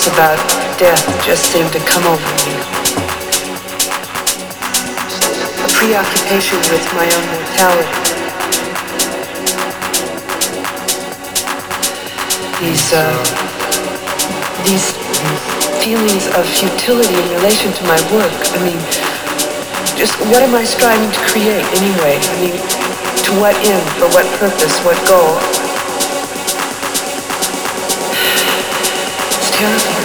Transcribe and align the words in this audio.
thoughts 0.00 0.14
about 0.14 0.78
death 0.78 1.26
just 1.26 1.52
seemed 1.52 1.70
to 1.72 1.78
come 1.80 2.04
over 2.04 2.30
me. 2.46 2.56
A 5.60 5.68
preoccupation 5.76 6.58
with 6.72 6.84
my 6.94 7.04
own 7.04 7.26
mortality. 7.36 8.00
These, 12.60 12.92
uh, 12.94 13.12
these 14.64 14.92
feelings 15.84 16.26
of 16.32 16.46
futility 16.46 17.14
in 17.14 17.28
relation 17.36 17.72
to 17.72 17.82
my 17.84 18.00
work. 18.12 18.32
I 18.56 18.64
mean, 18.64 18.80
just 19.98 20.16
what 20.32 20.42
am 20.42 20.54
I 20.54 20.64
striving 20.64 21.10
to 21.10 21.20
create 21.28 21.64
anyway? 21.76 22.16
I 22.16 22.40
mean, 22.40 22.56
to 23.24 23.30
what 23.40 23.54
end, 23.66 23.84
for 23.98 24.08
what 24.16 24.26
purpose, 24.38 24.78
what 24.84 24.96
goal? 25.06 25.59
can 29.60 29.99